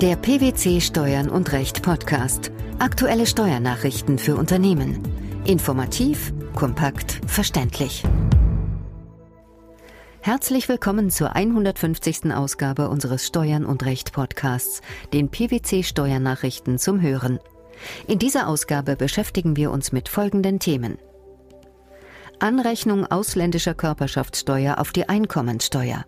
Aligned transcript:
Der 0.00 0.14
PwC 0.14 0.80
Steuern 0.80 1.28
und 1.28 1.50
Recht 1.50 1.82
Podcast. 1.82 2.52
Aktuelle 2.78 3.26
Steuernachrichten 3.26 4.18
für 4.18 4.36
Unternehmen. 4.36 5.02
Informativ, 5.44 6.32
kompakt, 6.54 7.20
verständlich. 7.26 8.04
Herzlich 10.20 10.68
willkommen 10.68 11.10
zur 11.10 11.34
150. 11.34 12.32
Ausgabe 12.32 12.90
unseres 12.90 13.26
Steuern 13.26 13.66
und 13.66 13.84
Recht 13.84 14.12
Podcasts, 14.12 14.82
den 15.12 15.30
PwC 15.30 15.82
Steuernachrichten 15.82 16.78
zum 16.78 17.00
Hören. 17.00 17.40
In 18.06 18.20
dieser 18.20 18.46
Ausgabe 18.46 18.94
beschäftigen 18.94 19.56
wir 19.56 19.72
uns 19.72 19.90
mit 19.90 20.08
folgenden 20.08 20.60
Themen. 20.60 20.98
Anrechnung 22.38 23.04
ausländischer 23.04 23.74
Körperschaftssteuer 23.74 24.78
auf 24.78 24.92
die 24.92 25.08
Einkommensteuer. 25.08 26.04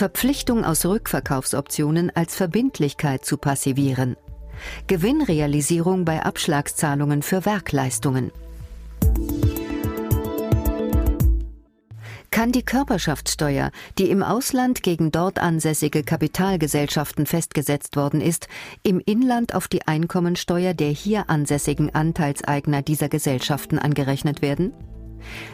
Verpflichtung 0.00 0.64
aus 0.64 0.86
Rückverkaufsoptionen 0.86 2.10
als 2.16 2.34
Verbindlichkeit 2.34 3.22
zu 3.22 3.36
passivieren. 3.36 4.16
Gewinnrealisierung 4.86 6.06
bei 6.06 6.22
Abschlagszahlungen 6.22 7.20
für 7.20 7.44
Werkleistungen. 7.44 8.32
Kann 12.30 12.50
die 12.50 12.62
Körperschaftssteuer, 12.62 13.72
die 13.98 14.08
im 14.08 14.22
Ausland 14.22 14.82
gegen 14.82 15.12
dort 15.12 15.38
ansässige 15.38 16.02
Kapitalgesellschaften 16.02 17.26
festgesetzt 17.26 17.94
worden 17.94 18.22
ist, 18.22 18.48
im 18.82 19.02
Inland 19.04 19.54
auf 19.54 19.68
die 19.68 19.86
Einkommensteuer 19.86 20.72
der 20.72 20.88
hier 20.88 21.28
ansässigen 21.28 21.94
Anteilseigner 21.94 22.80
dieser 22.80 23.10
Gesellschaften 23.10 23.78
angerechnet 23.78 24.40
werden? 24.40 24.72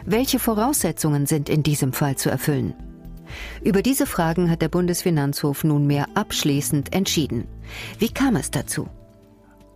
Welche 0.05 0.39
Voraussetzungen 0.39 1.27
sind 1.27 1.49
in 1.49 1.65
diesem 1.65 1.93
Fall 1.93 2.15
zu 2.15 2.31
erfüllen? 2.31 2.75
Über 3.63 3.83
diese 3.83 4.07
Fragen 4.07 4.51
hat 4.51 4.63
der 4.63 4.69
Bundesfinanzhof 4.69 5.65
nunmehr 5.65 6.07
abschließend 6.15 6.93
entschieden. 6.93 7.47
Wie 7.99 8.09
kam 8.09 8.37
es 8.37 8.51
dazu? 8.51 8.89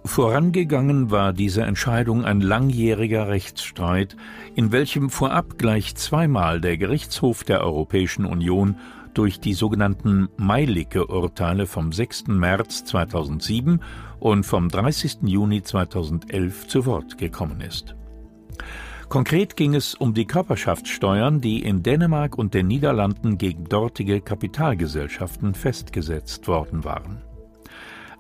Vorangegangen 0.04 1.10
war 1.10 1.34
diese 1.34 1.62
Entscheidung 1.62 2.24
ein 2.24 2.40
langjähriger 2.40 3.28
Rechtsstreit, 3.28 4.16
in 4.54 4.72
welchem 4.72 5.10
vorab 5.10 5.58
gleich 5.58 5.94
zweimal 5.94 6.60
der 6.60 6.78
Gerichtshof 6.78 7.44
der 7.44 7.62
Europäischen 7.62 8.24
Union 8.24 8.76
durch 9.12 9.40
die 9.40 9.54
sogenannten 9.54 10.28
Meilicke-Urteile 10.36 11.66
vom 11.66 11.92
6. 11.92 12.28
März 12.28 12.84
2007 12.84 13.80
und 14.20 14.44
vom 14.44 14.68
30. 14.68 15.18
Juni 15.24 15.62
2011 15.62 16.68
zu 16.68 16.86
Wort 16.86 17.18
gekommen 17.18 17.60
ist. 17.60 17.94
Konkret 19.10 19.56
ging 19.56 19.74
es 19.74 19.96
um 19.96 20.14
die 20.14 20.24
Körperschaftssteuern, 20.24 21.40
die 21.40 21.64
in 21.64 21.82
Dänemark 21.82 22.38
und 22.38 22.54
den 22.54 22.68
Niederlanden 22.68 23.38
gegen 23.38 23.64
dortige 23.64 24.20
Kapitalgesellschaften 24.20 25.54
festgesetzt 25.54 26.46
worden 26.46 26.84
waren. 26.84 27.20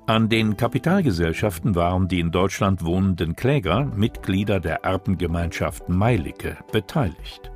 An 0.08 0.28
den 0.28 0.56
Kapitalgesellschaften 0.56 1.76
waren 1.76 2.08
die 2.08 2.18
in 2.18 2.32
Deutschland 2.32 2.84
wohnenden 2.84 3.36
Kläger, 3.36 3.84
Mitglieder 3.84 4.58
der 4.58 4.82
Erbengemeinschaft 4.82 5.88
Meilicke, 5.88 6.56
beteiligt. 6.72 7.52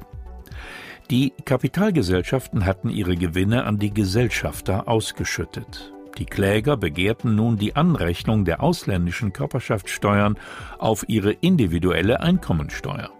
Die 1.10 1.32
Kapitalgesellschaften 1.44 2.64
hatten 2.64 2.88
ihre 2.88 3.16
Gewinne 3.16 3.64
an 3.64 3.78
die 3.78 3.92
Gesellschafter 3.92 4.86
ausgeschüttet. 4.86 5.92
Die 6.18 6.26
Kläger 6.26 6.76
begehrten 6.76 7.34
nun 7.34 7.56
die 7.56 7.74
Anrechnung 7.74 8.44
der 8.44 8.62
ausländischen 8.62 9.32
Körperschaftssteuern 9.32 10.38
auf 10.78 11.04
ihre 11.08 11.32
individuelle 11.32 12.20
Einkommensteuer. 12.20 13.10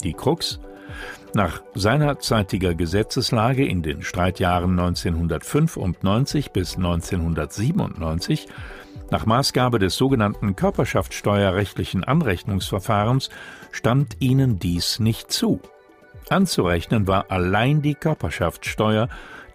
Die 0.00 0.14
Krux? 0.14 0.60
Nach 1.34 1.62
seinerzeitiger 1.74 2.74
Gesetzeslage 2.74 3.64
in 3.64 3.82
den 3.82 4.02
Streitjahren 4.02 4.78
1995 4.78 6.50
bis 6.50 6.76
1997 6.76 8.48
nach 9.10 9.26
Maßgabe 9.26 9.78
des 9.78 9.96
sogenannten 9.96 10.54
körperschaftssteuerrechtlichen 10.54 12.04
Anrechnungsverfahrens 12.04 13.30
stand 13.72 14.16
ihnen 14.20 14.58
dies 14.58 15.00
nicht 15.00 15.32
zu. 15.32 15.60
Anzurechnen 16.28 17.08
war 17.08 17.30
allein 17.30 17.82
die 17.82 17.94
Körperschaftssteuer, 17.94 19.08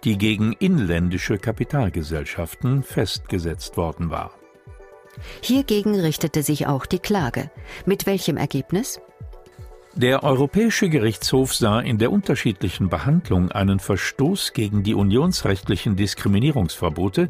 die 0.04 0.18
gegen 0.18 0.52
inländische 0.52 1.38
Kapitalgesellschaften 1.38 2.82
festgesetzt 2.82 3.78
worden 3.78 4.10
war. 4.10 4.32
Hiergegen 5.40 5.98
richtete 5.98 6.42
sich 6.42 6.66
auch 6.66 6.84
die 6.84 6.98
Klage. 6.98 7.50
Mit 7.86 8.04
welchem 8.04 8.36
Ergebnis? 8.36 9.00
Der 9.96 10.24
Europäische 10.24 10.90
Gerichtshof 10.90 11.54
sah 11.54 11.80
in 11.80 11.96
der 11.96 12.12
unterschiedlichen 12.12 12.90
Behandlung 12.90 13.50
einen 13.50 13.78
Verstoß 13.78 14.52
gegen 14.52 14.82
die 14.82 14.94
unionsrechtlichen 14.94 15.96
Diskriminierungsverbote 15.96 17.28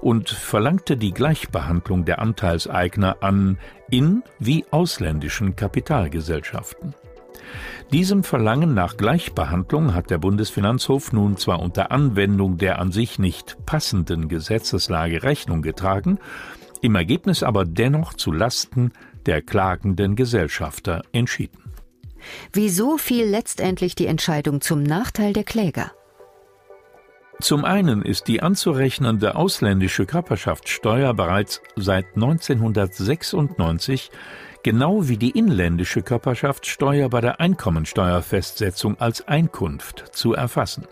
und 0.00 0.30
verlangte 0.30 0.96
die 0.96 1.12
Gleichbehandlung 1.12 2.06
der 2.06 2.18
Anteilseigner 2.20 3.18
an 3.20 3.58
in- 3.90 4.22
wie 4.38 4.64
ausländischen 4.70 5.56
Kapitalgesellschaften. 5.56 6.94
Diesem 7.92 8.24
Verlangen 8.24 8.72
nach 8.72 8.96
Gleichbehandlung 8.96 9.92
hat 9.92 10.08
der 10.08 10.16
Bundesfinanzhof 10.16 11.12
nun 11.12 11.36
zwar 11.36 11.60
unter 11.60 11.92
Anwendung 11.92 12.56
der 12.56 12.78
an 12.78 12.92
sich 12.92 13.18
nicht 13.18 13.58
passenden 13.66 14.28
Gesetzeslage 14.28 15.22
Rechnung 15.22 15.60
getragen, 15.60 16.18
im 16.80 16.94
Ergebnis 16.94 17.42
aber 17.42 17.66
dennoch 17.66 18.14
zu 18.14 18.32
Lasten 18.32 18.92
der 19.26 19.42
klagenden 19.42 20.16
Gesellschafter 20.16 21.02
entschieden. 21.12 21.75
Wieso 22.52 22.96
fiel 22.96 23.24
letztendlich 23.24 23.94
die 23.94 24.06
Entscheidung 24.06 24.60
zum 24.60 24.82
Nachteil 24.82 25.32
der 25.32 25.44
Kläger? 25.44 25.92
Zum 27.40 27.66
einen 27.66 28.02
ist 28.02 28.28
die 28.28 28.42
anzurechnende 28.42 29.36
ausländische 29.36 30.06
Körperschaftssteuer 30.06 31.12
bereits 31.12 31.60
seit 31.76 32.06
1996 32.14 34.10
genau 34.62 35.06
wie 35.06 35.18
die 35.18 35.30
inländische 35.30 36.02
Körperschaftssteuer 36.02 37.10
bei 37.10 37.20
der 37.20 37.38
Einkommensteuerfestsetzung 37.38 38.98
als 38.98 39.28
Einkunft 39.28 40.04
zu 40.12 40.32
erfassen. 40.32 40.86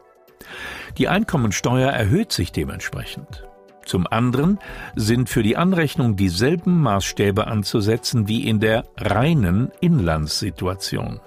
Die 0.98 1.08
Einkommensteuer 1.08 1.90
erhöht 1.90 2.30
sich 2.30 2.52
dementsprechend. 2.52 3.48
Zum 3.84 4.06
anderen 4.06 4.58
sind 4.94 5.28
für 5.28 5.42
die 5.42 5.56
Anrechnung 5.56 6.16
dieselben 6.16 6.80
Maßstäbe 6.80 7.46
anzusetzen 7.46 8.28
wie 8.28 8.48
in 8.48 8.60
der 8.60 8.84
reinen 8.96 9.70
Inlandssituation. 9.80 11.20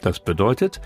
Das 0.00 0.20
bedeutet, 0.20 0.80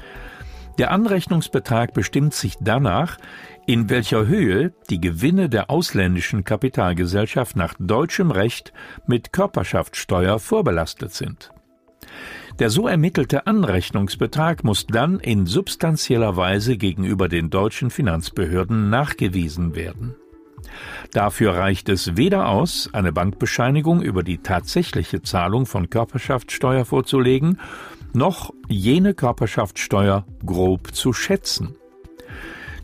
der 0.79 0.91
Anrechnungsbetrag 0.91 1.95
bestimmt 1.95 2.35
sich 2.35 2.57
danach, 2.61 3.19
in 3.67 3.89
welcher 3.91 4.27
Höhe 4.27 4.73
die 4.91 5.01
Gewinne 5.01 5.49
der 5.49 5.71
ausländischen 5.71 6.45
Kapitalgesellschaft 6.45 7.57
nach 7.57 7.75
deutschem 7.79 8.31
Recht 8.31 8.73
mit 9.07 9.33
Körperschaftssteuer 9.33 10.39
vorbelastet 10.39 11.15
sind. 11.15 11.51
Der 12.59 12.71
so 12.71 12.87
ermittelte 12.87 13.47
Anrechnungsbetrag 13.47 14.63
muss 14.65 14.87
dann 14.87 15.19
in 15.21 15.47
substanzieller 15.47 16.37
Weise 16.37 16.77
gegenüber 16.77 17.29
den 17.29 17.51
deutschen 17.51 17.91
Finanzbehörden 17.91 18.91
nachgewiesen 18.91 19.75
werden. 19.75 20.15
Dafür 21.13 21.55
reicht 21.55 21.89
es 21.89 22.17
weder 22.17 22.49
aus, 22.49 22.91
eine 22.93 23.13
Bankbescheinigung 23.13 24.03
über 24.03 24.23
die 24.23 24.39
tatsächliche 24.39 25.23
Zahlung 25.23 25.67
von 25.67 25.91
Körperschaftssteuer 25.91 26.85
vorzulegen, 26.85 27.61
noch 28.13 28.53
jene 28.69 29.15
Körperschaftssteuer 29.15 30.25
grob 30.45 30.95
zu 30.95 31.13
schätzen. 31.13 31.77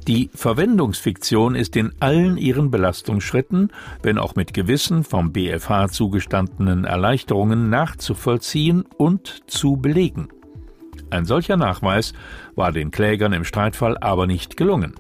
Die 0.09 0.31
Verwendungsfiktion 0.35 1.55
ist 1.55 1.77
in 1.77 1.93
allen 2.01 2.37
ihren 2.37 2.71
Belastungsschritten, 2.71 3.71
wenn 4.03 4.19
auch 4.19 4.35
mit 4.35 4.55
gewissen 4.55 5.05
vom 5.05 5.33
BFH 5.33 5.89
zugestandenen 5.89 6.85
Erleichterungen 6.85 7.69
nachzuvollziehen 7.69 8.85
und 8.97 9.43
zu 9.47 9.77
belegen. 9.77 10.29
Ein 11.11 11.27
solcher 11.27 11.57
Nachweis 11.57 12.13
war 12.55 12.73
den 12.73 12.91
Klägern 12.91 13.33
im 13.33 13.45
Streitfall 13.45 13.99
aber 13.99 14.27
nicht 14.27 14.57
gelungen. 14.57 14.95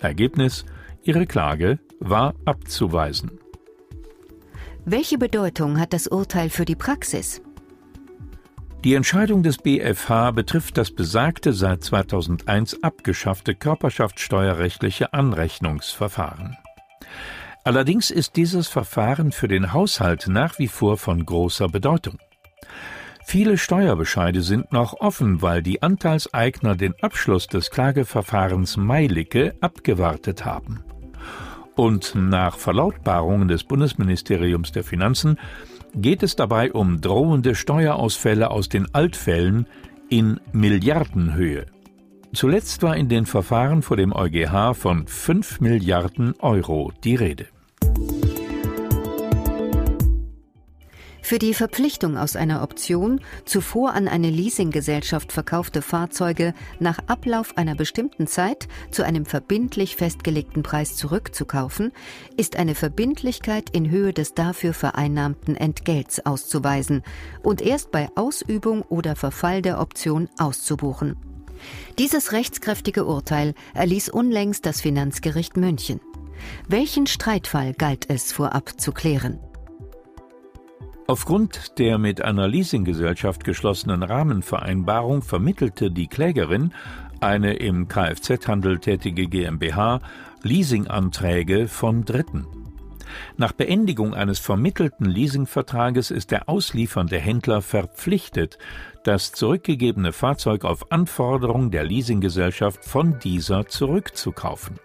Ergebnis 0.00 0.64
Ihre 1.02 1.26
Klage 1.26 1.78
war 2.00 2.34
abzuweisen. 2.44 3.38
Welche 4.86 5.16
Bedeutung 5.16 5.80
hat 5.80 5.94
das 5.94 6.06
Urteil 6.06 6.50
für 6.50 6.66
die 6.66 6.76
Praxis? 6.76 7.40
Die 8.84 8.92
Entscheidung 8.92 9.42
des 9.42 9.56
BfH 9.56 10.32
betrifft 10.32 10.76
das 10.76 10.90
besagte 10.90 11.54
seit 11.54 11.82
2001 11.82 12.82
abgeschaffte 12.82 13.54
körperschaftssteuerrechtliche 13.54 15.14
Anrechnungsverfahren. 15.14 16.58
Allerdings 17.64 18.10
ist 18.10 18.36
dieses 18.36 18.68
Verfahren 18.68 19.32
für 19.32 19.48
den 19.48 19.72
Haushalt 19.72 20.28
nach 20.28 20.58
wie 20.58 20.68
vor 20.68 20.98
von 20.98 21.24
großer 21.24 21.68
Bedeutung. 21.68 22.18
Viele 23.24 23.56
Steuerbescheide 23.56 24.42
sind 24.42 24.70
noch 24.70 25.00
offen, 25.00 25.40
weil 25.40 25.62
die 25.62 25.80
Anteilseigner 25.80 26.76
den 26.76 26.92
Abschluss 27.00 27.46
des 27.46 27.70
Klageverfahrens 27.70 28.76
Meilicke 28.76 29.54
abgewartet 29.62 30.44
haben 30.44 30.84
und 31.76 32.14
nach 32.14 32.58
Verlautbarungen 32.58 33.48
des 33.48 33.64
Bundesministeriums 33.64 34.72
der 34.72 34.84
Finanzen 34.84 35.38
geht 35.94 36.22
es 36.22 36.36
dabei 36.36 36.72
um 36.72 37.00
drohende 37.00 37.54
Steuerausfälle 37.54 38.50
aus 38.50 38.68
den 38.68 38.92
Altfällen 38.94 39.66
in 40.08 40.40
Milliardenhöhe. 40.52 41.66
Zuletzt 42.32 42.82
war 42.82 42.96
in 42.96 43.08
den 43.08 43.26
Verfahren 43.26 43.82
vor 43.82 43.96
dem 43.96 44.12
EuGH 44.12 44.74
von 44.74 45.06
5 45.06 45.60
Milliarden 45.60 46.34
Euro 46.40 46.92
die 47.04 47.14
Rede. 47.14 47.46
Für 51.24 51.38
die 51.38 51.54
Verpflichtung 51.54 52.18
aus 52.18 52.36
einer 52.36 52.62
Option, 52.62 53.18
zuvor 53.46 53.94
an 53.94 54.08
eine 54.08 54.28
Leasinggesellschaft 54.28 55.32
verkaufte 55.32 55.80
Fahrzeuge 55.80 56.52
nach 56.80 56.98
Ablauf 57.06 57.56
einer 57.56 57.74
bestimmten 57.74 58.26
Zeit 58.26 58.68
zu 58.90 59.04
einem 59.04 59.24
verbindlich 59.24 59.96
festgelegten 59.96 60.62
Preis 60.62 60.96
zurückzukaufen, 60.96 61.92
ist 62.36 62.56
eine 62.56 62.74
Verbindlichkeit 62.74 63.70
in 63.70 63.88
Höhe 63.88 64.12
des 64.12 64.34
dafür 64.34 64.74
vereinnahmten 64.74 65.56
Entgelts 65.56 66.26
auszuweisen 66.26 67.02
und 67.42 67.62
erst 67.62 67.90
bei 67.90 68.10
Ausübung 68.16 68.82
oder 68.82 69.16
Verfall 69.16 69.62
der 69.62 69.80
Option 69.80 70.28
auszubuchen. 70.38 71.16
Dieses 71.98 72.32
rechtskräftige 72.32 73.06
Urteil 73.06 73.54
erließ 73.72 74.10
unlängst 74.10 74.66
das 74.66 74.82
Finanzgericht 74.82 75.56
München. 75.56 76.02
Welchen 76.68 77.06
Streitfall 77.06 77.72
galt 77.72 78.10
es 78.10 78.30
vorab 78.30 78.78
zu 78.78 78.92
klären? 78.92 79.38
Aufgrund 81.06 81.78
der 81.78 81.98
mit 81.98 82.22
einer 82.22 82.48
Leasinggesellschaft 82.48 83.44
geschlossenen 83.44 84.02
Rahmenvereinbarung 84.02 85.20
vermittelte 85.20 85.90
die 85.90 86.06
Klägerin, 86.06 86.72
eine 87.20 87.54
im 87.54 87.88
Kfz-Handel 87.88 88.78
tätige 88.78 89.26
GmbH, 89.26 90.00
Leasinganträge 90.42 91.68
von 91.68 92.06
Dritten. 92.06 92.46
Nach 93.36 93.52
Beendigung 93.52 94.14
eines 94.14 94.38
vermittelten 94.38 95.04
Leasingvertrages 95.04 96.10
ist 96.10 96.30
der 96.30 96.48
ausliefernde 96.48 97.18
Händler 97.18 97.60
verpflichtet, 97.60 98.56
das 99.04 99.32
zurückgegebene 99.32 100.12
Fahrzeug 100.12 100.64
auf 100.64 100.90
Anforderung 100.90 101.70
der 101.70 101.84
Leasinggesellschaft 101.84 102.82
von 102.82 103.18
dieser 103.18 103.66
zurückzukaufen. 103.66 104.78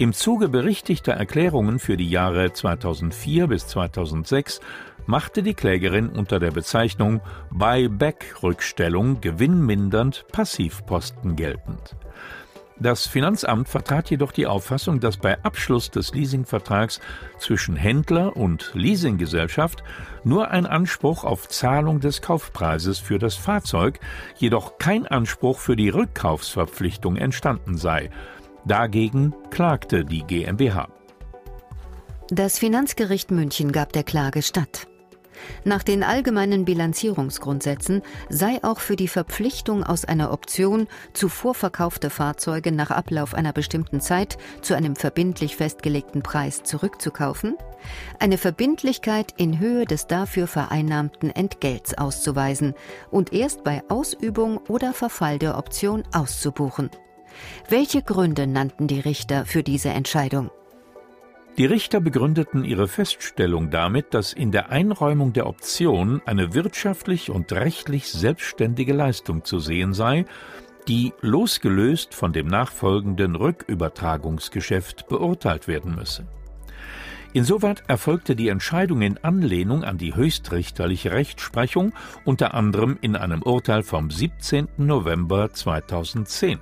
Im 0.00 0.14
Zuge 0.14 0.48
berichtigter 0.48 1.12
Erklärungen 1.12 1.78
für 1.78 1.98
die 1.98 2.08
Jahre 2.08 2.54
2004 2.54 3.48
bis 3.48 3.66
2006 3.66 4.60
machte 5.10 5.42
die 5.42 5.54
Klägerin 5.54 6.08
unter 6.08 6.38
der 6.38 6.52
Bezeichnung 6.52 7.20
Buyback-Rückstellung 7.50 9.20
gewinnmindernd 9.20 10.24
Passivposten 10.30 11.34
geltend. 11.34 11.96
Das 12.78 13.08
Finanzamt 13.08 13.68
vertrat 13.68 14.08
jedoch 14.08 14.30
die 14.30 14.46
Auffassung, 14.46 15.00
dass 15.00 15.16
bei 15.16 15.42
Abschluss 15.42 15.90
des 15.90 16.14
Leasingvertrags 16.14 17.00
zwischen 17.38 17.74
Händler 17.74 18.36
und 18.36 18.70
Leasinggesellschaft 18.72 19.82
nur 20.22 20.52
ein 20.52 20.64
Anspruch 20.64 21.24
auf 21.24 21.48
Zahlung 21.48 21.98
des 21.98 22.22
Kaufpreises 22.22 23.00
für 23.00 23.18
das 23.18 23.34
Fahrzeug, 23.34 23.98
jedoch 24.38 24.78
kein 24.78 25.06
Anspruch 25.08 25.58
für 25.58 25.74
die 25.74 25.90
Rückkaufsverpflichtung 25.90 27.16
entstanden 27.16 27.76
sei. 27.76 28.10
Dagegen 28.64 29.34
klagte 29.50 30.04
die 30.04 30.22
GmbH. 30.22 30.88
Das 32.28 32.60
Finanzgericht 32.60 33.32
München 33.32 33.72
gab 33.72 33.92
der 33.92 34.04
Klage 34.04 34.42
statt. 34.42 34.86
Nach 35.64 35.82
den 35.82 36.02
allgemeinen 36.02 36.64
Bilanzierungsgrundsätzen 36.64 38.02
sei 38.28 38.58
auch 38.62 38.80
für 38.80 38.96
die 38.96 39.08
Verpflichtung 39.08 39.84
aus 39.84 40.04
einer 40.04 40.32
Option 40.32 40.88
zuvor 41.12 41.54
verkaufte 41.54 42.10
Fahrzeuge 42.10 42.72
nach 42.72 42.90
Ablauf 42.90 43.34
einer 43.34 43.52
bestimmten 43.52 44.00
Zeit 44.00 44.38
zu 44.62 44.74
einem 44.74 44.96
verbindlich 44.96 45.56
festgelegten 45.56 46.22
Preis 46.22 46.62
zurückzukaufen, 46.62 47.56
eine 48.18 48.38
Verbindlichkeit 48.38 49.34
in 49.36 49.58
Höhe 49.58 49.84
des 49.84 50.06
dafür 50.06 50.46
vereinnahmten 50.46 51.30
Entgelts 51.30 51.96
auszuweisen 51.96 52.74
und 53.10 53.32
erst 53.32 53.64
bei 53.64 53.82
Ausübung 53.88 54.58
oder 54.68 54.92
Verfall 54.92 55.38
der 55.38 55.58
Option 55.58 56.02
auszubuchen. 56.12 56.90
Welche 57.68 58.02
Gründe 58.02 58.46
nannten 58.46 58.86
die 58.86 59.00
Richter 59.00 59.46
für 59.46 59.62
diese 59.62 59.90
Entscheidung? 59.90 60.50
Die 61.58 61.66
Richter 61.66 62.00
begründeten 62.00 62.64
ihre 62.64 62.88
Feststellung 62.88 63.70
damit, 63.70 64.14
dass 64.14 64.32
in 64.32 64.50
der 64.50 64.70
Einräumung 64.70 65.32
der 65.32 65.46
Option 65.46 66.22
eine 66.24 66.54
wirtschaftlich 66.54 67.30
und 67.30 67.52
rechtlich 67.52 68.10
selbstständige 68.10 68.94
Leistung 68.94 69.44
zu 69.44 69.58
sehen 69.58 69.92
sei, 69.92 70.24
die 70.88 71.12
losgelöst 71.20 72.14
von 72.14 72.32
dem 72.32 72.46
nachfolgenden 72.46 73.36
Rückübertragungsgeschäft 73.36 75.08
beurteilt 75.08 75.68
werden 75.68 75.94
müsse. 75.94 76.26
Insoweit 77.32 77.84
erfolgte 77.86 78.34
die 78.34 78.48
Entscheidung 78.48 79.02
in 79.02 79.18
Anlehnung 79.18 79.84
an 79.84 79.98
die 79.98 80.16
höchstrichterliche 80.16 81.12
Rechtsprechung, 81.12 81.92
unter 82.24 82.54
anderem 82.54 82.98
in 83.02 83.14
einem 83.14 83.42
Urteil 83.42 83.82
vom 83.82 84.10
17. 84.10 84.68
November 84.78 85.52
2010. 85.52 86.58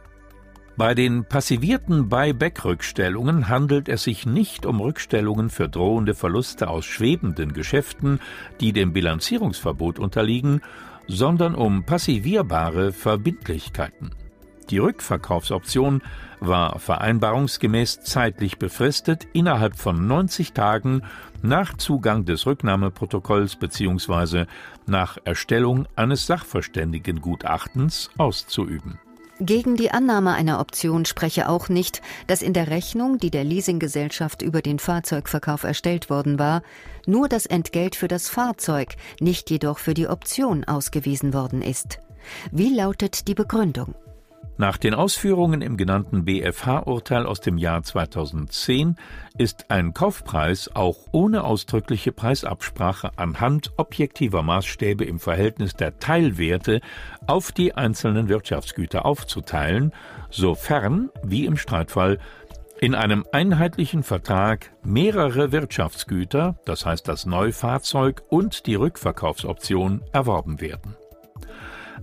Bei 0.78 0.94
den 0.94 1.24
passivierten 1.24 2.08
Buyback-Rückstellungen 2.08 3.48
handelt 3.48 3.88
es 3.88 4.04
sich 4.04 4.26
nicht 4.26 4.64
um 4.64 4.80
Rückstellungen 4.80 5.50
für 5.50 5.68
drohende 5.68 6.14
Verluste 6.14 6.68
aus 6.68 6.84
schwebenden 6.84 7.52
Geschäften, 7.52 8.20
die 8.60 8.72
dem 8.72 8.92
Bilanzierungsverbot 8.92 9.98
unterliegen, 9.98 10.60
sondern 11.08 11.56
um 11.56 11.82
passivierbare 11.82 12.92
Verbindlichkeiten. 12.92 14.12
Die 14.70 14.78
Rückverkaufsoption 14.78 16.00
war 16.38 16.78
vereinbarungsgemäß 16.78 18.02
zeitlich 18.02 18.60
befristet 18.60 19.26
innerhalb 19.32 19.76
von 19.76 20.06
90 20.06 20.52
Tagen 20.52 21.02
nach 21.42 21.76
Zugang 21.76 22.24
des 22.24 22.46
Rücknahmeprotokolls 22.46 23.56
bzw. 23.56 24.44
nach 24.86 25.18
Erstellung 25.24 25.88
eines 25.96 26.26
Sachverständigengutachtens 26.26 28.10
auszuüben. 28.16 29.00
Gegen 29.40 29.76
die 29.76 29.92
Annahme 29.92 30.32
einer 30.32 30.58
Option 30.58 31.04
spreche 31.04 31.48
auch 31.48 31.68
nicht, 31.68 32.02
dass 32.26 32.42
in 32.42 32.54
der 32.54 32.68
Rechnung, 32.68 33.18
die 33.18 33.30
der 33.30 33.44
Leasinggesellschaft 33.44 34.42
über 34.42 34.62
den 34.62 34.80
Fahrzeugverkauf 34.80 35.62
erstellt 35.62 36.10
worden 36.10 36.40
war, 36.40 36.62
nur 37.06 37.28
das 37.28 37.46
Entgelt 37.46 37.94
für 37.94 38.08
das 38.08 38.28
Fahrzeug, 38.28 38.96
nicht 39.20 39.48
jedoch 39.50 39.78
für 39.78 39.94
die 39.94 40.08
Option 40.08 40.64
ausgewiesen 40.64 41.34
worden 41.34 41.62
ist. 41.62 42.00
Wie 42.50 42.74
lautet 42.74 43.28
die 43.28 43.34
Begründung? 43.34 43.94
Nach 44.60 44.76
den 44.76 44.92
Ausführungen 44.92 45.62
im 45.62 45.76
genannten 45.76 46.24
BFH-Urteil 46.24 47.26
aus 47.26 47.40
dem 47.40 47.58
Jahr 47.58 47.84
2010 47.84 48.96
ist 49.38 49.70
ein 49.70 49.94
Kaufpreis 49.94 50.68
auch 50.74 50.96
ohne 51.12 51.44
ausdrückliche 51.44 52.10
Preisabsprache 52.10 53.12
anhand 53.14 53.70
objektiver 53.76 54.42
Maßstäbe 54.42 55.04
im 55.04 55.20
Verhältnis 55.20 55.74
der 55.74 56.00
Teilwerte 56.00 56.80
auf 57.28 57.52
die 57.52 57.74
einzelnen 57.74 58.28
Wirtschaftsgüter 58.28 59.06
aufzuteilen, 59.06 59.92
sofern, 60.28 61.10
wie 61.22 61.46
im 61.46 61.56
Streitfall, 61.56 62.18
in 62.80 62.96
einem 62.96 63.24
einheitlichen 63.30 64.02
Vertrag 64.02 64.72
mehrere 64.82 65.52
Wirtschaftsgüter, 65.52 66.56
das 66.64 66.84
heißt 66.84 67.06
das 67.06 67.26
Neufahrzeug 67.26 68.24
und 68.28 68.66
die 68.66 68.74
Rückverkaufsoption, 68.74 70.02
erworben 70.12 70.60
werden. 70.60 70.96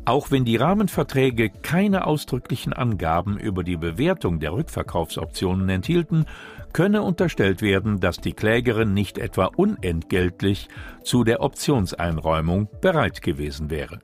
Auch 0.07 0.29
wenn 0.29 0.45
die 0.45 0.55
Rahmenverträge 0.55 1.50
keine 1.50 2.05
ausdrücklichen 2.05 2.74
Angaben 2.74 3.39
über 3.39 3.63
die 3.63 3.75
Bewertung 3.75 4.39
der 4.39 4.53
Rückverkaufsoptionen 4.53 5.67
enthielten, 5.67 6.25
könne 6.74 7.01
unterstellt 7.01 7.63
werden, 7.63 8.00
dass 8.00 8.17
die 8.17 8.33
Klägerin 8.33 8.93
nicht 8.93 9.17
etwa 9.17 9.45
unentgeltlich 9.45 10.69
zu 11.03 11.24
der 11.24 11.41
Optionseinräumung 11.41 12.69
bereit 12.81 13.24
gewesen 13.24 13.71
wäre. 13.71 14.00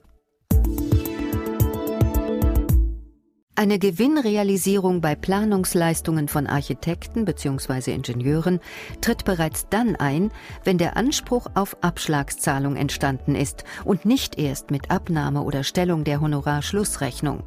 Eine 3.62 3.78
Gewinnrealisierung 3.78 5.02
bei 5.02 5.14
Planungsleistungen 5.14 6.28
von 6.28 6.48
Architekten 6.48 7.26
bzw. 7.26 7.94
Ingenieuren 7.94 8.60
tritt 9.02 9.24
bereits 9.24 9.68
dann 9.70 9.96
ein, 9.96 10.32
wenn 10.64 10.80
der 10.80 10.98
Anspruch 10.98 11.46
auf 11.54 11.78
Abschlagszahlung 11.82 12.76
entstanden 12.76 13.36
ist 13.36 13.64
und 13.86 14.04
nicht 14.04 14.40
erst 14.40 14.72
mit 14.72 14.90
Abnahme 14.90 15.44
oder 15.44 15.64
Stellung 15.64 16.04
der 16.04 16.22
Honorarschlussrechnung. 16.22 17.44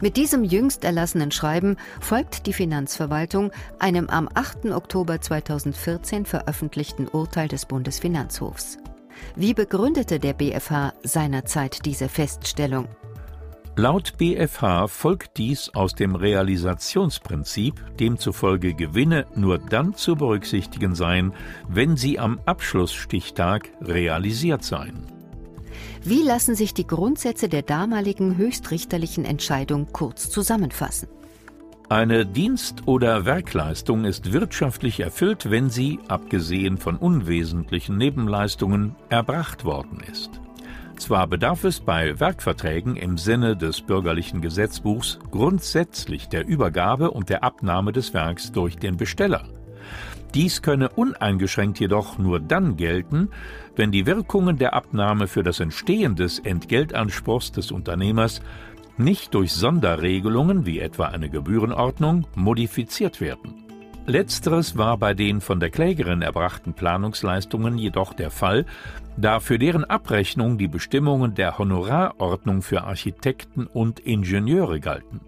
Mit 0.00 0.16
diesem 0.16 0.42
jüngst 0.42 0.84
erlassenen 0.84 1.32
Schreiben 1.32 1.76
folgt 2.00 2.46
die 2.46 2.54
Finanzverwaltung 2.54 3.50
einem 3.78 4.08
am 4.08 4.26
8. 4.32 4.70
Oktober 4.70 5.20
2014 5.20 6.24
veröffentlichten 6.24 7.08
Urteil 7.08 7.48
des 7.48 7.66
Bundesfinanzhofs. 7.66 8.78
Wie 9.36 9.52
begründete 9.52 10.18
der 10.18 10.32
BfH 10.32 10.94
seinerzeit 11.02 11.84
diese 11.84 12.08
Feststellung? 12.08 12.88
Laut 13.78 14.18
BfH 14.18 14.88
folgt 14.88 15.38
dies 15.38 15.70
aus 15.72 15.94
dem 15.94 16.16
Realisationsprinzip, 16.16 17.74
demzufolge 18.00 18.74
Gewinne 18.74 19.26
nur 19.36 19.58
dann 19.58 19.94
zu 19.94 20.16
berücksichtigen 20.16 20.96
seien, 20.96 21.32
wenn 21.68 21.96
sie 21.96 22.18
am 22.18 22.40
Abschlussstichtag 22.44 23.70
realisiert 23.80 24.64
seien. 24.64 25.06
Wie 26.02 26.24
lassen 26.24 26.56
sich 26.56 26.74
die 26.74 26.88
Grundsätze 26.88 27.48
der 27.48 27.62
damaligen 27.62 28.36
höchstrichterlichen 28.36 29.24
Entscheidung 29.24 29.86
kurz 29.92 30.28
zusammenfassen? 30.28 31.08
Eine 31.88 32.26
Dienst- 32.26 32.88
oder 32.88 33.26
Werkleistung 33.26 34.06
ist 34.06 34.32
wirtschaftlich 34.32 34.98
erfüllt, 34.98 35.52
wenn 35.52 35.70
sie, 35.70 36.00
abgesehen 36.08 36.78
von 36.78 36.96
unwesentlichen 36.96 37.96
Nebenleistungen, 37.96 38.96
erbracht 39.08 39.64
worden 39.64 40.00
ist. 40.10 40.37
Zwar 40.98 41.28
bedarf 41.28 41.64
es 41.64 41.80
bei 41.80 42.18
Werkverträgen 42.18 42.96
im 42.96 43.18
Sinne 43.18 43.56
des 43.56 43.80
bürgerlichen 43.80 44.40
Gesetzbuchs 44.40 45.18
grundsätzlich 45.30 46.28
der 46.28 46.46
Übergabe 46.46 47.12
und 47.12 47.28
der 47.28 47.44
Abnahme 47.44 47.92
des 47.92 48.12
Werks 48.14 48.50
durch 48.50 48.76
den 48.76 48.96
Besteller. 48.96 49.44
Dies 50.34 50.60
könne 50.60 50.88
uneingeschränkt 50.90 51.80
jedoch 51.80 52.18
nur 52.18 52.40
dann 52.40 52.76
gelten, 52.76 53.30
wenn 53.76 53.92
die 53.92 54.06
Wirkungen 54.06 54.58
der 54.58 54.74
Abnahme 54.74 55.28
für 55.28 55.42
das 55.42 55.60
Entstehen 55.60 56.16
des 56.16 56.40
Entgeltanspruchs 56.40 57.52
des 57.52 57.70
Unternehmers 57.70 58.42
nicht 58.98 59.32
durch 59.34 59.52
Sonderregelungen 59.52 60.66
wie 60.66 60.80
etwa 60.80 61.06
eine 61.06 61.30
Gebührenordnung 61.30 62.26
modifiziert 62.34 63.20
werden. 63.20 63.67
Letzteres 64.08 64.78
war 64.78 64.96
bei 64.96 65.12
den 65.12 65.42
von 65.42 65.60
der 65.60 65.68
Klägerin 65.68 66.22
erbrachten 66.22 66.72
Planungsleistungen 66.72 67.76
jedoch 67.76 68.14
der 68.14 68.30
Fall, 68.30 68.64
da 69.18 69.38
für 69.38 69.58
deren 69.58 69.84
Abrechnung 69.84 70.56
die 70.56 70.66
Bestimmungen 70.66 71.34
der 71.34 71.58
Honorarordnung 71.58 72.62
für 72.62 72.84
Architekten 72.84 73.66
und 73.66 74.00
Ingenieure 74.00 74.80
galten. 74.80 75.20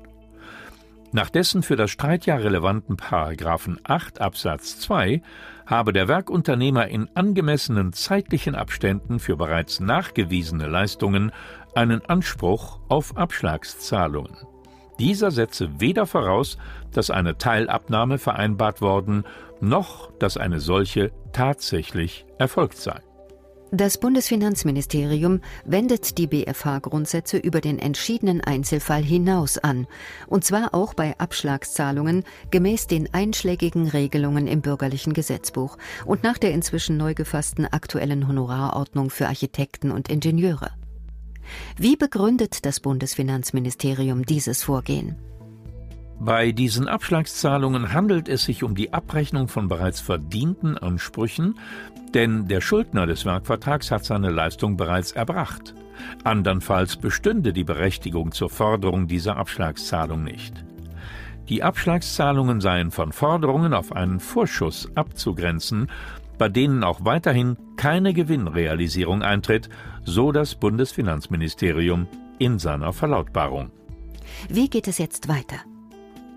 Nach 1.12 1.28
dessen 1.28 1.62
für 1.62 1.76
das 1.76 1.90
Streitjahr 1.90 2.42
relevanten 2.42 2.96
Paragraphen 2.96 3.78
8 3.84 4.22
Absatz 4.22 4.78
2 4.80 5.20
habe 5.66 5.92
der 5.92 6.08
Werkunternehmer 6.08 6.88
in 6.88 7.10
angemessenen 7.14 7.92
zeitlichen 7.92 8.54
Abständen 8.54 9.18
für 9.18 9.36
bereits 9.36 9.80
nachgewiesene 9.80 10.68
Leistungen 10.68 11.32
einen 11.74 12.02
Anspruch 12.06 12.80
auf 12.88 13.14
Abschlagszahlungen. 13.14 14.49
Dieser 15.00 15.30
setze 15.30 15.80
weder 15.80 16.06
voraus, 16.06 16.58
dass 16.92 17.10
eine 17.10 17.38
Teilabnahme 17.38 18.18
vereinbart 18.18 18.82
worden, 18.82 19.24
noch 19.60 20.12
dass 20.18 20.36
eine 20.36 20.60
solche 20.60 21.10
tatsächlich 21.32 22.26
erfolgt 22.38 22.76
sei. 22.76 23.00
Das 23.72 23.98
Bundesfinanzministerium 23.98 25.40
wendet 25.64 26.18
die 26.18 26.26
BFH-Grundsätze 26.26 27.38
über 27.38 27.62
den 27.62 27.78
entschiedenen 27.78 28.42
Einzelfall 28.42 29.02
hinaus 29.02 29.56
an, 29.56 29.86
und 30.26 30.44
zwar 30.44 30.74
auch 30.74 30.92
bei 30.92 31.16
Abschlagszahlungen 31.18 32.24
gemäß 32.50 32.86
den 32.88 33.14
einschlägigen 33.14 33.88
Regelungen 33.88 34.48
im 34.48 34.60
bürgerlichen 34.60 35.14
Gesetzbuch 35.14 35.78
und 36.04 36.24
nach 36.24 36.36
der 36.36 36.52
inzwischen 36.52 36.98
neu 36.98 37.14
gefassten 37.14 37.64
aktuellen 37.64 38.28
Honorarordnung 38.28 39.08
für 39.08 39.28
Architekten 39.28 39.92
und 39.92 40.10
Ingenieure. 40.10 40.72
Wie 41.76 41.96
begründet 41.96 42.64
das 42.66 42.80
Bundesfinanzministerium 42.80 44.24
dieses 44.24 44.62
Vorgehen? 44.62 45.16
Bei 46.22 46.52
diesen 46.52 46.86
Abschlagszahlungen 46.86 47.94
handelt 47.94 48.28
es 48.28 48.44
sich 48.44 48.62
um 48.62 48.74
die 48.74 48.92
Abrechnung 48.92 49.48
von 49.48 49.68
bereits 49.68 50.00
verdienten 50.00 50.76
Ansprüchen, 50.76 51.58
denn 52.12 52.46
der 52.46 52.60
Schuldner 52.60 53.06
des 53.06 53.24
Werkvertrags 53.24 53.90
hat 53.90 54.04
seine 54.04 54.28
Leistung 54.28 54.76
bereits 54.76 55.12
erbracht. 55.12 55.74
Andernfalls 56.24 56.96
bestünde 56.96 57.54
die 57.54 57.64
Berechtigung 57.64 58.32
zur 58.32 58.50
Forderung 58.50 59.06
dieser 59.06 59.38
Abschlagszahlung 59.38 60.22
nicht. 60.22 60.52
Die 61.48 61.62
Abschlagszahlungen 61.62 62.60
seien 62.60 62.90
von 62.90 63.12
Forderungen 63.12 63.72
auf 63.72 63.92
einen 63.92 64.20
Vorschuss 64.20 64.88
abzugrenzen, 64.94 65.88
bei 66.36 66.48
denen 66.48 66.84
auch 66.84 67.04
weiterhin 67.04 67.56
keine 67.76 68.12
Gewinnrealisierung 68.12 69.22
eintritt, 69.22 69.68
so 70.04 70.32
das 70.32 70.54
Bundesfinanzministerium 70.54 72.08
in 72.38 72.58
seiner 72.58 72.92
Verlautbarung. 72.92 73.70
Wie 74.48 74.68
geht 74.68 74.88
es 74.88 74.98
jetzt 74.98 75.28
weiter? 75.28 75.58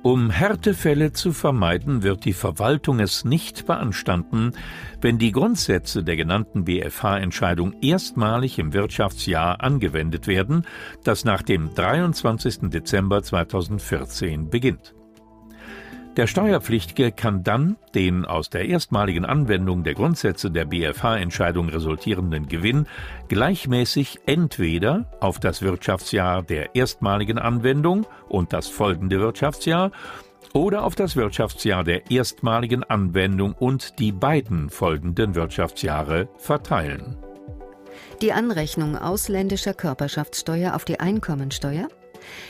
Um 0.03 0.32
Härtefälle 0.32 1.13
zu 1.13 1.32
vermeiden, 1.32 2.03
wird 2.03 2.25
die 2.25 2.34
Verwaltung 2.34 3.00
es 3.00 3.24
nicht 3.24 3.65
beanstanden, 3.65 4.51
wenn 5.00 5.17
die 5.17 5.32
Grundsätze 5.32 6.03
der 6.03 6.17
genannten 6.17 6.65
BFH-Entscheidung 6.65 7.75
erstmalig 7.82 8.60
im 8.60 8.74
Wirtschaftsjahr 8.74 9.62
angewendet 9.63 10.27
werden, 10.27 10.67
das 11.05 11.24
nach 11.24 11.41
dem 11.41 11.74
23. 11.74 12.70
Dezember 12.70 13.24
2014 13.24 14.50
beginnt. 14.50 14.93
Der 16.15 16.27
Steuerpflichtige 16.27 17.12
kann 17.12 17.43
dann 17.43 17.75
den 17.96 18.25
aus 18.25 18.51
der 18.51 18.65
erstmaligen 18.65 19.25
Anwendung 19.25 19.84
der 19.84 19.96
Grundsätze 19.96 20.51
der 20.51 20.65
BFH-Entscheidung 20.65 21.70
resultierenden 21.70 22.48
Gewinn 22.48 22.86
gleichmäßig 23.29 24.20
entweder 24.27 25.12
auf 25.22 25.39
das 25.39 25.63
Wirtschaftsjahr 25.63 26.43
der 26.43 26.75
erstmaligen 26.75 27.39
Anwendung 27.39 28.05
und 28.29 28.53
das 28.53 28.67
folgende 28.67 29.20
Wirtschaftsjahr 29.20 29.91
oder 30.53 30.84
auf 30.84 30.93
das 30.93 31.15
Wirtschaftsjahr 31.15 31.84
der 31.84 32.12
erstmaligen 32.12 32.84
Anwendung 32.84 33.53
und 33.53 33.98
die 33.98 34.12
beiden 34.12 34.70
folgenden 34.70 35.34
Wirtschaftsjahre 35.34 36.29
verteilen. 36.38 37.17
Die 38.22 38.34
Anrechnung 38.34 38.98
ausländischer 39.00 39.74
Körperschaftssteuer 39.74 40.75
auf 40.75 40.86
die 40.86 41.00
Einkommensteuer 41.00 41.88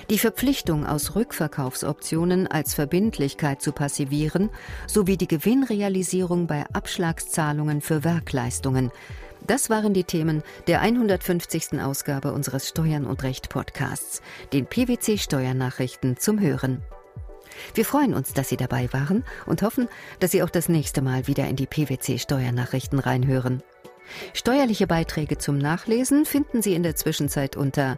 die 0.09 0.19
Verpflichtung 0.19 0.85
aus 0.85 1.15
Rückverkaufsoptionen 1.15 2.47
als 2.47 2.73
Verbindlichkeit 2.73 3.61
zu 3.61 3.71
passivieren 3.71 4.49
sowie 4.87 5.17
die 5.17 5.27
Gewinnrealisierung 5.27 6.47
bei 6.47 6.65
Abschlagszahlungen 6.73 7.81
für 7.81 8.03
Werkleistungen. 8.03 8.91
Das 9.45 9.69
waren 9.69 9.93
die 9.93 10.05
Themen 10.05 10.41
der 10.67 10.79
150. 10.81 11.81
Ausgabe 11.81 12.31
unseres 12.31 12.69
Steuern 12.69 13.05
und 13.05 13.23
Recht 13.23 13.49
Podcasts, 13.49 14.21
den 14.53 14.65
PwC 14.65 15.17
Steuernachrichten 15.17 16.17
zum 16.17 16.39
Hören. 16.39 16.81
Wir 17.73 17.85
freuen 17.85 18.13
uns, 18.13 18.33
dass 18.33 18.49
Sie 18.49 18.57
dabei 18.57 18.91
waren 18.93 19.23
und 19.45 19.61
hoffen, 19.61 19.89
dass 20.19 20.31
Sie 20.31 20.43
auch 20.43 20.49
das 20.49 20.69
nächste 20.69 21.01
Mal 21.01 21.27
wieder 21.27 21.47
in 21.47 21.55
die 21.55 21.67
PwC 21.67 22.19
Steuernachrichten 22.19 22.99
reinhören. 22.99 23.61
Steuerliche 24.33 24.87
Beiträge 24.87 25.37
zum 25.37 25.57
Nachlesen 25.57 26.25
finden 26.25 26.61
Sie 26.61 26.73
in 26.73 26.83
der 26.83 26.95
Zwischenzeit 26.95 27.55
unter 27.55 27.97